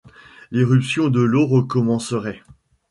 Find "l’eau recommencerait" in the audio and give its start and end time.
1.21-2.41